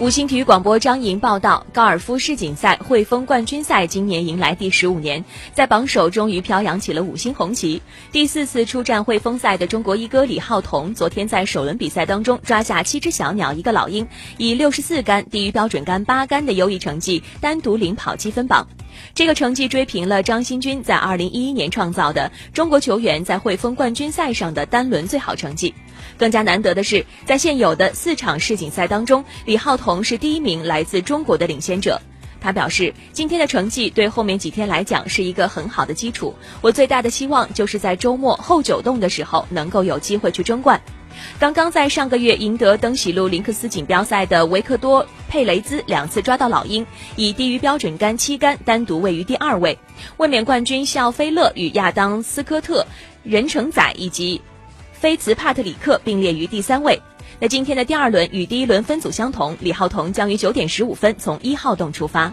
[0.00, 7.82] 五星体育广播张莹报道：高尔夫世锦赛汇丰冠军赛今年迎来第十五年，在榜首终于飘扬起了五星红旗。
[8.10, 14.08] 第四次出战汇丰赛的中国一哥李浩彤，昨天在首轮比赛当中抓下七只小鸟一个老鹰，
[14.38, 18.66] 以六十四杆低于标准杆八杆的优异成绩，单独领跑积分榜。
[19.14, 25.74] 这个成绩追平了张新军在二零一一年创造的中国球员在汇丰冠军赛上的单轮最好成绩。
[26.18, 32.00] 更加难得的是，在现有的四场世锦赛当中，李浩彤是第一名来自中国的领先者。
[32.42, 36.34] 他表示，今天的成绩对后面几天来讲是一个很好的基础。
[36.62, 40.80] 我最大的希望就是在周末后九洞的时候能够有机会去争冠。
[41.38, 49.78] 刚刚在上个月赢得登喜路林克斯锦标赛的维克多·佩雷兹两次抓到老鹰，以低于标准杆七杆单独位于第二位。
[50.16, 52.86] 卫冕冠军肖菲勒与亚当·斯科特、
[53.22, 54.40] 任成宰以及
[55.00, 57.00] 菲茨帕特里克并列于第三位。
[57.38, 62.30] 那今天的第二轮与第一轮分组相同，李浩彤将于九点十五分从一号洞出发。